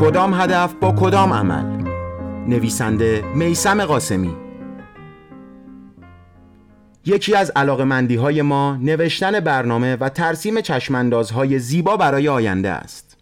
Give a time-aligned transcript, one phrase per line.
[0.00, 1.64] کدام هدف با کدام عمل؟
[2.48, 4.36] نویسنده میسم قاسمی.
[7.06, 13.16] یکی از علاقمندی های ما نوشتن برنامه و ترسیم چشماندازهای زیبا برای آینده است.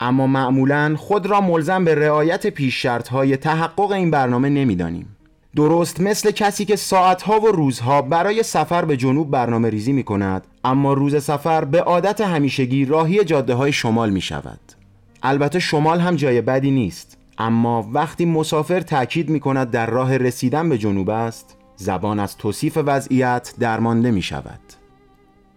[0.00, 5.16] اما معمولا خود را ملزم به رعایت پیش های تحقق این برنامه نمی‌دانیم.
[5.56, 10.46] درست مثل کسی که ساعتها و روزها برای سفر به جنوب برنامه ریزی می کند
[10.64, 14.81] اما روز سفر به عادت همیشگی راهی جاده های شمال می شود
[15.22, 17.18] البته شمال هم جای بدی نیست.
[17.38, 22.78] اما وقتی مسافر تاکید می کند در راه رسیدن به جنوب است زبان از توصیف
[22.86, 24.60] وضعیت درمانده می شود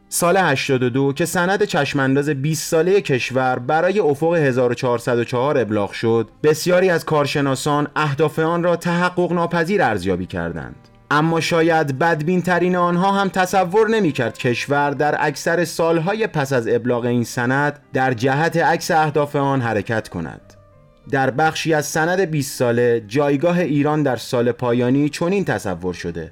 [0.09, 7.05] سال 82 که سند چشمانداز 20 ساله کشور برای افق 1404 ابلاغ شد بسیاری از
[7.05, 10.75] کارشناسان اهداف آن را تحقق ناپذیر ارزیابی کردند.
[11.11, 16.67] اما شاید بدبین ترین آنها هم تصور نمی کرد کشور در اکثر سالهای پس از
[16.67, 20.41] ابلاغ این سند در جهت عکس اهداف آن حرکت کند.
[21.11, 26.31] در بخشی از سند 20 ساله جایگاه ایران در سال پایانی چنین تصور شده.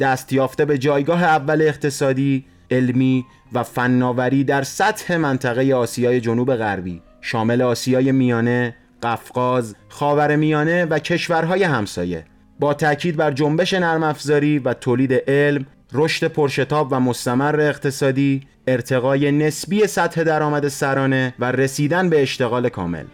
[0.00, 7.62] دستیافته به جایگاه اول اقتصادی علمی و فناوری در سطح منطقه آسیای جنوب غربی شامل
[7.62, 12.24] آسیای میانه، قفقاز، خاور میانه و کشورهای همسایه.
[12.58, 19.32] با تاکید بر جنبش نرم افزاری و تولید علم، رشد پرشتاب و مستمر اقتصادی، ارتقای
[19.32, 23.04] نسبی سطح درآمد سرانه و رسیدن به اشتغال کامل.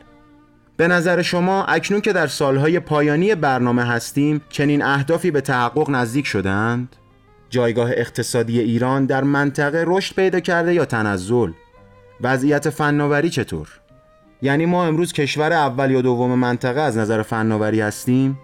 [0.76, 6.26] به نظر شما اکنون که در سالهای پایانی برنامه هستیم چنین اهدافی به تحقق نزدیک
[6.26, 6.96] شدند؟
[7.50, 11.50] جایگاه اقتصادی ایران در منطقه رشد پیدا کرده یا تنزل
[12.20, 13.68] وضعیت فناوری چطور
[14.42, 18.38] یعنی ما امروز کشور اول یا دوم منطقه از نظر فناوری هستیم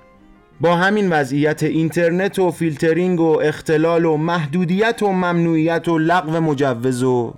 [0.61, 7.03] با همین وضعیت اینترنت و فیلترینگ و اختلال و محدودیت و ممنوعیت و لغو مجوز
[7.03, 7.35] و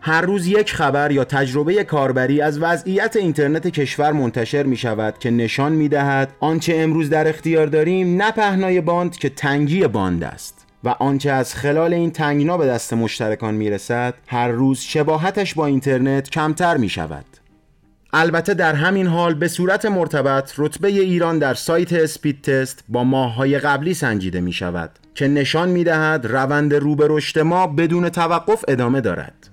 [0.00, 5.30] هر روز یک خبر یا تجربه کاربری از وضعیت اینترنت کشور منتشر می شود که
[5.30, 10.66] نشان می دهد آنچه امروز در اختیار داریم نه پهنای باند که تنگی باند است
[10.84, 15.66] و آنچه از خلال این تنگنا به دست مشترکان می رسد هر روز شباهتش با
[15.66, 17.24] اینترنت کمتر می شود.
[18.16, 23.58] البته در همین حال به صورت مرتبط رتبه ایران در سایت اسپید تست با ماههای
[23.58, 28.64] قبلی سنجیده می شود که نشان می دهد روند رو به رشد ما بدون توقف
[28.68, 29.50] ادامه دارد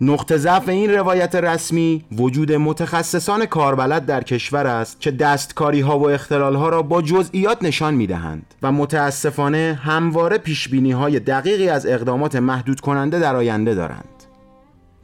[0.00, 6.10] نقطه ضعف این روایت رسمی وجود متخصصان کاربلد در کشور است که دستکاری ها و
[6.10, 11.68] اختلال ها را با جزئیات نشان می دهند و متاسفانه همواره پیش بینی های دقیقی
[11.68, 14.11] از اقدامات محدود کننده در آینده دارند.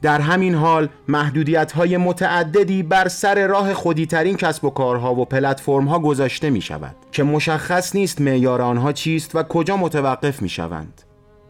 [0.01, 5.87] در همین حال محدودیت های متعددی بر سر راه خودیترین کسب و کارها و پلتفرم
[5.87, 11.01] ها گذاشته می شود که مشخص نیست معیار آنها چیست و کجا متوقف می شوند.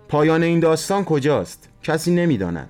[0.07, 2.69] پایان این داستان کجاست؟ کسی نمی‌داند.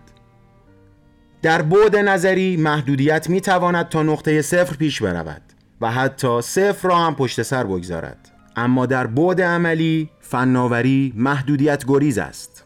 [1.42, 5.42] در بعد نظری محدودیت می تواند تا نقطه صفر پیش برود
[5.82, 12.18] و حتی صفر را هم پشت سر بگذارد اما در بعد عملی فناوری محدودیت گریز
[12.18, 12.66] است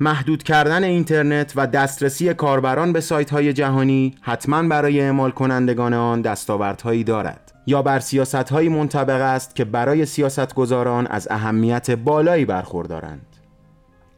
[0.00, 6.22] محدود کردن اینترنت و دسترسی کاربران به سایت های جهانی حتما برای اعمال کنندگان آن
[6.22, 13.26] دستاوردهایی دارد یا بر سیاست های منطبق است که برای سیاستگزاران از اهمیت بالایی برخوردارند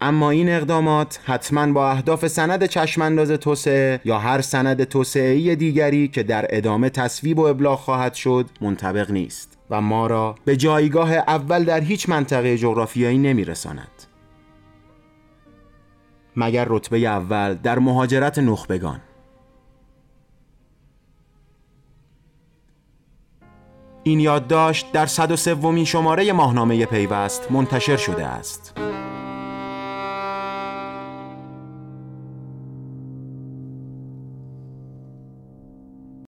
[0.00, 6.22] اما این اقدامات حتما با اهداف سند چشمانداز توسعه یا هر سند توسعه‌ای دیگری که
[6.22, 11.64] در ادامه تصویب و ابلاغ خواهد شد منطبق نیست و ما را به جایگاه اول
[11.64, 14.15] در هیچ منطقه جغرافیایی نمیرساند.
[16.36, 19.00] مگر رتبه اول در مهاجرت نخبگان
[24.02, 28.78] این یادداشت در 103 شماره ماهنامه پیوست منتشر شده است.